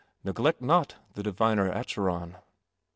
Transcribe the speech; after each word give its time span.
"Neglect 0.23 0.63
not 0.63 0.95
the 1.13 1.21
diviner 1.21 1.71
Acheron." 1.71 2.37